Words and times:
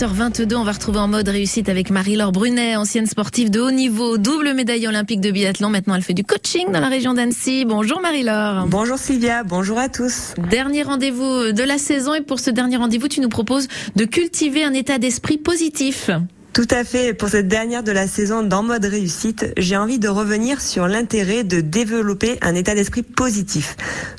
7h22, 0.00 0.54
on 0.54 0.64
va 0.64 0.72
retrouver 0.72 0.98
en 0.98 1.08
mode 1.08 1.28
réussite 1.28 1.68
avec 1.68 1.90
Marie-Laure 1.90 2.32
Brunet, 2.32 2.74
ancienne 2.74 3.04
sportive 3.04 3.50
de 3.50 3.60
haut 3.60 3.70
niveau, 3.70 4.16
double 4.16 4.54
médaille 4.54 4.88
olympique 4.88 5.20
de 5.20 5.30
biathlon. 5.30 5.68
Maintenant, 5.68 5.94
elle 5.94 6.00
fait 6.00 6.14
du 6.14 6.24
coaching 6.24 6.72
dans 6.72 6.80
la 6.80 6.88
région 6.88 7.12
d'Annecy. 7.12 7.66
Bonjour 7.66 8.00
Marie-Laure. 8.00 8.66
Bonjour 8.66 8.96
Sylvia, 8.96 9.42
bonjour 9.44 9.76
à 9.76 9.90
tous. 9.90 10.32
Dernier 10.48 10.84
rendez-vous 10.84 11.52
de 11.52 11.62
la 11.62 11.76
saison 11.76 12.14
et 12.14 12.22
pour 12.22 12.40
ce 12.40 12.48
dernier 12.48 12.78
rendez-vous, 12.78 13.08
tu 13.08 13.20
nous 13.20 13.28
proposes 13.28 13.68
de 13.94 14.06
cultiver 14.06 14.64
un 14.64 14.72
état 14.72 14.96
d'esprit 14.96 15.36
positif. 15.36 16.10
Tout 16.52 16.66
à 16.70 16.82
fait. 16.82 17.14
Pour 17.14 17.28
cette 17.28 17.46
dernière 17.46 17.84
de 17.84 17.92
la 17.92 18.08
saison 18.08 18.42
dans 18.42 18.64
mode 18.64 18.84
réussite, 18.84 19.52
j'ai 19.56 19.76
envie 19.76 20.00
de 20.00 20.08
revenir 20.08 20.60
sur 20.60 20.88
l'intérêt 20.88 21.44
de 21.44 21.60
développer 21.60 22.38
un 22.42 22.56
état 22.56 22.74
d'esprit 22.74 23.04
positif. 23.04 23.76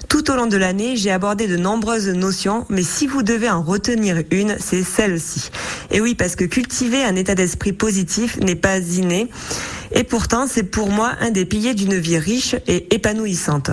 Tout 0.07 0.31
au 0.31 0.36
long 0.36 0.48
de 0.48 0.55
l'année, 0.55 0.95
j'ai 0.95 1.12
abordé 1.12 1.48
de 1.48 1.57
nombreuses 1.57 2.07
notions, 2.07 2.66
mais 2.70 2.84
si 2.84 3.05
vous 3.05 3.21
devez 3.21 3.49
en 3.49 3.62
retenir 3.62 4.23
une, 4.31 4.55
c'est 4.59 4.84
celle-ci. 4.84 5.49
Et 5.91 5.99
oui, 5.99 6.16
parce 6.16 6.38
que 6.38 6.45
cultiver 6.45 7.04
un 7.04 7.17
état 7.17 7.36
d'esprit 7.36 7.73
positif 7.73 8.38
n'est 8.38 8.55
pas 8.55 8.77
inné. 8.77 9.30
Et 9.94 10.04
pourtant, 10.04 10.48
c'est 10.48 10.63
pour 10.63 10.90
moi 10.90 11.13
un 11.20 11.31
des 11.31 11.45
piliers 11.45 11.73
d'une 11.73 11.95
vie 11.95 12.18
riche 12.18 12.55
et 12.68 12.94
épanouissante. 12.95 13.72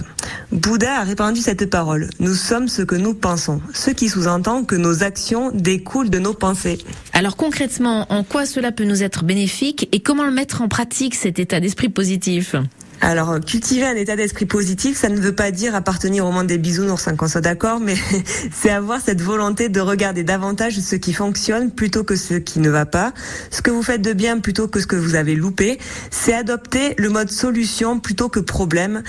Bouddha 0.51 1.01
a 1.01 1.05
répandu 1.05 1.41
cette 1.41 1.69
parole. 1.71 2.11
Nous 2.19 2.35
sommes 2.35 2.69
ce 2.69 2.83
que 2.83 2.95
nous 2.95 3.15
pensons. 3.15 3.61
Ce 3.73 3.91
qui 3.91 4.09
sous-entend 4.09 4.65
que 4.65 4.75
nos 4.75 5.03
actions 5.03 5.51
découlent 5.53 6.11
de 6.11 6.19
nos 6.19 6.35
pensées. 6.35 6.79
Alors 7.13 7.37
concrètement, 7.37 8.07
en 8.11 8.25
quoi 8.25 8.47
cela 8.47 8.73
peut 8.73 8.85
nous 8.85 9.03
être 9.03 9.25
bénéfique 9.25 9.89
et 9.93 10.01
comment 10.01 10.25
le 10.25 10.33
mettre 10.33 10.63
en 10.63 10.69
pratique 10.69 11.15
cet 11.15 11.39
état 11.39 11.61
d'esprit 11.61 11.89
positif? 11.89 12.55
Alors, 13.01 13.38
cultiver 13.41 13.87
un 13.87 13.95
état 13.95 14.16
d'esprit 14.16 14.47
positif, 14.47 14.98
ça 14.98 15.09
ne 15.09 15.20
veut 15.20 15.34
pas 15.34 15.52
dire 15.52 15.75
appartenir 15.77 16.27
au 16.27 16.33
monde 16.33 16.48
des 16.48 16.59
bisounours, 16.59 17.07
hein, 17.07 17.15
qu'on 17.15 17.29
soit 17.29 17.41
d'accord, 17.41 17.79
mais 17.79 17.95
c'est 18.52 18.71
avoir 18.71 19.01
cette 19.01 19.23
volonté 19.23 19.69
de 19.69 19.80
regarder 19.80 20.24
davantage 20.24 20.79
ce 20.80 20.97
qui 20.97 21.12
fonctionne 21.12 21.71
plutôt 21.71 22.02
que 22.02 22.16
ce 22.16 22.34
qui 22.34 22.59
ne 22.59 22.71
va 22.71 22.87
pas, 22.87 23.12
ce 23.51 23.62
que 23.62 23.71
vous 23.71 23.83
faites 23.83 24.02
de 24.02 24.12
bien 24.12 24.41
plutôt 24.41 24.66
que 24.66 24.80
ce 24.80 24.87
que 24.87 24.97
vous 24.97 25.15
avez 25.15 25.37
loupé. 25.37 25.79
C'est 26.10 26.35
adopter 26.35 26.95
le 26.99 27.09
mode 27.09 27.30
solution 27.30 28.01
plutôt 28.01 28.29
que 28.29 28.41
problème. 28.41 29.02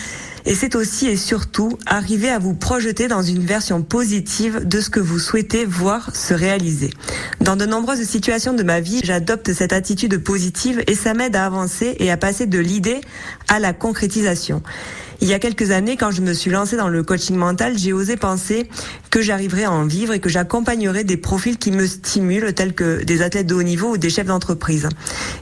Et 0.45 0.56
c'est 0.56 0.76
aussi 0.76 1.08
et 1.08 1.17
surtout 1.17 1.78
arriver 1.86 2.30
à 2.30 2.40
vous 2.40 2.54
projeter 2.54 3.08
dans 3.08 3.23
une 3.23 3.44
version 3.44 3.82
positive 3.82 4.67
de 4.67 4.82
ce 4.82 4.90
que 4.90 5.00
vous 5.00 5.20
souhaitez 5.20 5.66
voir 5.66 6.16
se 6.16 6.34
réaliser. 6.34 6.92
Dans 7.42 7.56
de 7.56 7.66
nombreuses 7.66 8.02
situations 8.04 8.54
de 8.54 8.64
ma 8.64 8.82
vie, 8.82 9.00
j'adopte 9.04 9.54
cette 9.54 9.72
attitude 9.72 10.18
positive 10.18 10.84
et 10.88 10.94
ça 10.94 11.14
m'aide 11.14 11.38
à 11.38 11.45
avancer 11.45 11.95
et 12.00 12.12
à 12.12 12.18
passer 12.18 12.48
de 12.48 12.59
l'idée 12.59 13.00
à 13.48 13.59
la 13.59 13.72
concrétisation. 13.72 14.62
Il 15.22 15.28
y 15.28 15.34
a 15.34 15.40
quelques 15.40 15.72
années, 15.72 15.98
quand 15.98 16.12
je 16.12 16.22
me 16.22 16.34
suis 16.34 16.50
lancée 16.50 16.78
dans 16.78 16.88
le 16.88 17.04
coaching 17.04 17.36
mental, 17.36 17.78
j'ai 17.78 17.92
osé 17.92 18.16
penser 18.16 18.70
que 19.10 19.22
j'arriverais 19.22 19.66
à 19.66 19.72
en 19.72 19.86
vivre 19.86 20.14
et 20.14 20.20
que 20.20 20.30
j'accompagnerais 20.30 21.04
des 21.04 21.17
profils 21.17 21.58
qui 21.58 21.72
me 21.72 21.86
stimulent, 21.86 22.54
tels 22.54 22.73
que 22.73 23.04
des 23.04 23.22
athlètes 23.22 23.48
de 23.48 23.56
haut 23.56 23.64
niveau 23.64 23.94
ou 23.94 23.98
des 23.98 24.10
chefs 24.10 24.28
d'entreprise. 24.28 24.88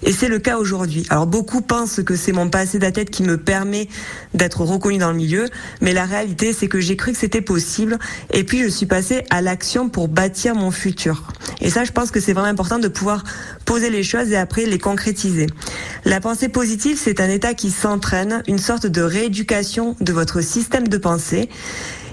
Et 0.01 0.11
c'est 0.13 0.29
le 0.29 0.39
cas 0.39 0.57
aujourd'hui. 0.57 1.05
Alors 1.09 1.27
beaucoup 1.27 1.61
pensent 1.61 2.01
que 2.03 2.15
c'est 2.15 2.31
mon 2.31 2.49
passé 2.49 2.79
d'athlète 2.79 3.11
qui 3.11 3.21
me 3.21 3.37
permet 3.37 3.87
d'être 4.33 4.61
reconnu 4.61 4.97
dans 4.97 5.11
le 5.11 5.17
milieu, 5.17 5.47
mais 5.81 5.93
la 5.93 6.05
réalité, 6.05 6.53
c'est 6.53 6.67
que 6.67 6.79
j'ai 6.79 6.95
cru 6.95 7.11
que 7.11 7.19
c'était 7.19 7.41
possible. 7.41 7.99
Et 8.31 8.43
puis 8.43 8.63
je 8.63 8.69
suis 8.69 8.87
passée 8.87 9.25
à 9.29 9.41
l'action 9.41 9.89
pour 9.89 10.07
bâtir 10.07 10.55
mon 10.55 10.71
futur. 10.71 11.27
Et 11.61 11.69
ça, 11.69 11.83
je 11.83 11.91
pense 11.91 12.11
que 12.11 12.19
c'est 12.19 12.33
vraiment 12.33 12.47
important 12.47 12.79
de 12.79 12.87
pouvoir 12.87 13.23
poser 13.65 13.89
les 13.89 14.03
choses 14.03 14.31
et 14.31 14.37
après 14.37 14.65
les 14.65 14.79
concrétiser. 14.79 15.47
La 16.05 16.19
pensée 16.19 16.49
positive, 16.49 16.99
c'est 17.01 17.19
un 17.19 17.29
état 17.29 17.53
qui 17.53 17.71
s'entraîne, 17.71 18.43
une 18.47 18.59
sorte 18.59 18.85
de 18.85 19.01
rééducation 19.01 19.95
de 19.99 20.13
votre 20.13 20.41
système 20.41 20.87
de 20.87 20.97
pensée. 20.97 21.49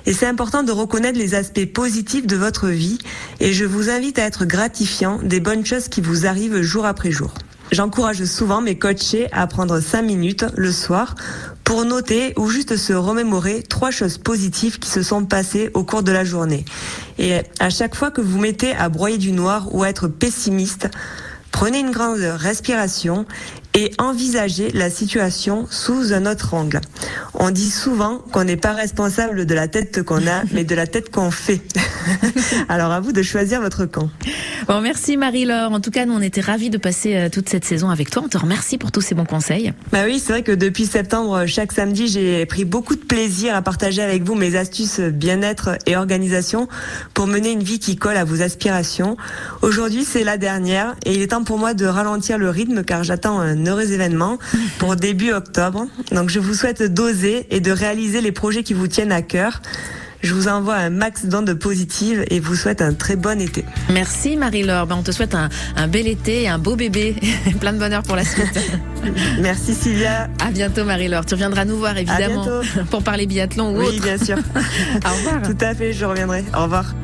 Et 0.06 0.12
c'est 0.12 0.26
important 0.26 0.62
de 0.62 0.72
reconnaître 0.72 1.18
les 1.18 1.34
aspects 1.34 1.64
positifs 1.72 2.26
de 2.26 2.36
votre 2.36 2.68
vie 2.68 2.98
et 3.40 3.52
je 3.52 3.64
vous 3.64 3.88
invite 3.88 4.18
à 4.18 4.24
être 4.24 4.44
gratifiant 4.44 5.18
des 5.22 5.40
bonnes 5.40 5.64
choses 5.64 5.88
qui 5.88 6.02
vous 6.02 6.26
arrivent 6.26 6.60
jour 6.60 6.84
après 6.84 7.10
jour. 7.10 7.32
J'encourage 7.72 8.24
souvent 8.24 8.60
mes 8.60 8.78
coachés 8.78 9.28
à 9.32 9.46
prendre 9.46 9.80
5 9.80 10.02
minutes 10.02 10.44
le 10.56 10.70
soir 10.70 11.14
pour 11.64 11.84
noter 11.84 12.34
ou 12.36 12.48
juste 12.48 12.76
se 12.76 12.92
remémorer 12.92 13.62
trois 13.62 13.90
choses 13.90 14.18
positives 14.18 14.78
qui 14.78 14.90
se 14.90 15.02
sont 15.02 15.24
passées 15.24 15.70
au 15.74 15.82
cours 15.82 16.02
de 16.02 16.12
la 16.12 16.24
journée. 16.24 16.64
Et 17.18 17.40
à 17.58 17.70
chaque 17.70 17.94
fois 17.94 18.10
que 18.10 18.20
vous 18.20 18.38
mettez 18.38 18.72
à 18.72 18.88
broyer 18.88 19.18
du 19.18 19.32
noir 19.32 19.74
ou 19.74 19.82
à 19.82 19.88
être 19.88 20.08
pessimiste, 20.08 20.88
Prenez 21.54 21.78
une 21.78 21.92
grande 21.92 22.18
respiration 22.18 23.26
et 23.74 23.92
envisagez 23.98 24.72
la 24.72 24.90
situation 24.90 25.68
sous 25.70 26.12
un 26.12 26.26
autre 26.26 26.52
angle. 26.52 26.80
On 27.46 27.50
dit 27.50 27.68
souvent 27.68 28.20
qu'on 28.32 28.44
n'est 28.44 28.56
pas 28.56 28.72
responsable 28.72 29.44
de 29.44 29.54
la 29.54 29.68
tête 29.68 30.02
qu'on 30.02 30.26
a, 30.26 30.44
mais 30.52 30.64
de 30.64 30.74
la 30.74 30.86
tête 30.86 31.10
qu'on 31.10 31.30
fait. 31.30 31.60
Alors 32.70 32.90
à 32.90 33.00
vous 33.00 33.12
de 33.12 33.20
choisir 33.20 33.60
votre 33.60 33.84
camp. 33.84 34.08
Bon, 34.66 34.80
merci 34.80 35.18
Marie-Laure. 35.18 35.72
En 35.72 35.80
tout 35.80 35.90
cas, 35.90 36.06
nous 36.06 36.14
on 36.14 36.22
était 36.22 36.40
ravis 36.40 36.70
de 36.70 36.78
passer 36.78 37.14
euh, 37.14 37.28
toute 37.28 37.50
cette 37.50 37.66
saison 37.66 37.90
avec 37.90 38.08
toi. 38.08 38.22
On 38.24 38.28
te 38.28 38.38
remercie 38.38 38.78
pour 38.78 38.92
tous 38.92 39.02
ces 39.02 39.14
bons 39.14 39.26
conseils. 39.26 39.74
Bah 39.92 40.04
oui, 40.06 40.22
c'est 40.24 40.32
vrai 40.32 40.42
que 40.42 40.52
depuis 40.52 40.86
septembre, 40.86 41.44
chaque 41.44 41.72
samedi, 41.72 42.08
j'ai 42.08 42.46
pris 42.46 42.64
beaucoup 42.64 42.94
de 42.94 43.04
plaisir 43.04 43.54
à 43.54 43.60
partager 43.60 44.00
avec 44.00 44.22
vous 44.22 44.36
mes 44.36 44.56
astuces 44.56 45.00
bien-être 45.00 45.76
et 45.84 45.96
organisation 45.96 46.66
pour 47.12 47.26
mener 47.26 47.52
une 47.52 47.62
vie 47.62 47.78
qui 47.78 47.96
colle 47.96 48.16
à 48.16 48.24
vos 48.24 48.40
aspirations. 48.40 49.18
Aujourd'hui, 49.60 50.06
c'est 50.06 50.24
la 50.24 50.38
dernière 50.38 50.94
et 51.04 51.12
il 51.12 51.20
est 51.20 51.26
temps 51.26 51.44
pour 51.44 51.58
moi 51.58 51.74
de 51.74 51.84
ralentir 51.84 52.38
le 52.38 52.48
rythme 52.48 52.84
car 52.84 53.04
j'attends 53.04 53.38
un 53.38 53.66
heureux 53.66 53.92
événement 53.92 54.38
pour 54.78 54.96
début 54.96 55.32
octobre. 55.32 55.86
Donc 56.10 56.30
je 56.30 56.38
vous 56.38 56.54
souhaite 56.54 56.82
d'oser 56.82 57.33
et 57.50 57.60
de 57.60 57.72
réaliser 57.72 58.20
les 58.20 58.32
projets 58.32 58.62
qui 58.62 58.74
vous 58.74 58.88
tiennent 58.88 59.12
à 59.12 59.22
cœur. 59.22 59.60
Je 60.24 60.32
vous 60.32 60.48
envoie 60.48 60.76
un 60.76 60.88
max 60.88 61.26
d'ondes 61.26 61.52
positives 61.52 62.24
et 62.30 62.40
vous 62.40 62.54
souhaite 62.54 62.80
un 62.80 62.94
très 62.94 63.14
bon 63.14 63.38
été. 63.42 63.62
Merci 63.90 64.38
Marie-Laure. 64.38 64.86
Ben, 64.86 64.96
on 64.98 65.02
te 65.02 65.12
souhaite 65.12 65.34
un, 65.34 65.50
bel 65.86 66.08
été, 66.08 66.48
un 66.48 66.58
beau 66.58 66.76
bébé, 66.76 67.14
plein 67.60 67.74
de 67.74 67.78
bonheur 67.78 68.02
pour 68.02 68.16
la 68.16 68.24
suite. 68.24 68.58
Merci 69.40 69.74
Sylvia. 69.74 70.30
À 70.42 70.50
bientôt 70.50 70.84
Marie-Laure. 70.84 71.26
Tu 71.26 71.34
reviendras 71.34 71.66
nous 71.66 71.76
voir 71.76 71.98
évidemment 71.98 72.46
pour 72.90 73.02
parler 73.02 73.26
biathlon 73.26 73.76
ou 73.76 73.82
autre. 73.82 73.90
Oui, 73.92 74.00
bien 74.00 74.16
sûr. 74.16 74.38
Au 75.04 75.14
revoir. 75.14 75.42
Tout 75.42 75.58
à 75.60 75.74
fait, 75.74 75.92
je 75.92 76.06
reviendrai. 76.06 76.42
Au 76.56 76.62
revoir. 76.62 76.94